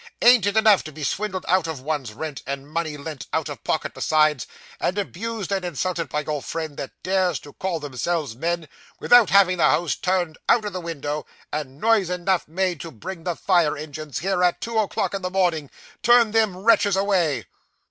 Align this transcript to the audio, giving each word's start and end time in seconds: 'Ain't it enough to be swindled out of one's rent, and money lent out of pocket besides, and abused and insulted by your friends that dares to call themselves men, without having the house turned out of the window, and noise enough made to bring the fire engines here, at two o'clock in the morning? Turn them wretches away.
'Ain't 0.19 0.47
it 0.47 0.57
enough 0.57 0.83
to 0.83 0.91
be 0.91 1.03
swindled 1.03 1.45
out 1.47 1.67
of 1.67 1.79
one's 1.79 2.11
rent, 2.11 2.41
and 2.47 2.67
money 2.67 2.97
lent 2.97 3.27
out 3.31 3.49
of 3.49 3.63
pocket 3.63 3.93
besides, 3.93 4.47
and 4.79 4.97
abused 4.97 5.51
and 5.51 5.63
insulted 5.63 6.09
by 6.09 6.21
your 6.21 6.41
friends 6.41 6.77
that 6.77 6.89
dares 7.03 7.37
to 7.39 7.53
call 7.53 7.79
themselves 7.79 8.35
men, 8.35 8.67
without 8.99 9.29
having 9.29 9.57
the 9.59 9.63
house 9.69 9.95
turned 9.95 10.39
out 10.49 10.65
of 10.65 10.73
the 10.73 10.81
window, 10.81 11.23
and 11.53 11.79
noise 11.79 12.09
enough 12.09 12.47
made 12.47 12.81
to 12.81 12.89
bring 12.89 13.25
the 13.25 13.35
fire 13.35 13.77
engines 13.77 14.17
here, 14.17 14.43
at 14.43 14.59
two 14.59 14.79
o'clock 14.79 15.13
in 15.13 15.21
the 15.21 15.29
morning? 15.29 15.69
Turn 16.01 16.31
them 16.31 16.57
wretches 16.57 16.95
away. 16.97 17.45